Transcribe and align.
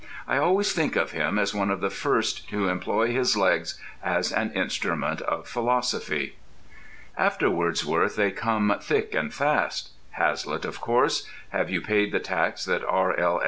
I 0.27 0.37
always 0.37 0.73
think 0.73 0.95
of 0.95 1.11
him 1.11 1.37
as 1.37 1.53
one 1.53 1.69
of 1.69 1.79
the 1.79 1.91
first 1.91 2.49
to 2.49 2.69
employ 2.69 3.11
his 3.11 3.37
legs 3.37 3.79
as 4.01 4.31
an 4.31 4.51
instrument 4.53 5.21
of 5.21 5.47
philosophy. 5.47 6.37
After 7.15 7.51
Wordsworth 7.51 8.15
they 8.15 8.31
come 8.31 8.75
thick 8.81 9.13
and 9.13 9.31
fast. 9.31 9.91
Hazlitt, 10.13 10.65
of 10.65 10.81
course—have 10.81 11.69
you 11.69 11.81
paid 11.81 12.11
the 12.11 12.19
tax 12.19 12.65
that 12.65 12.83
R.L. 12.83 13.39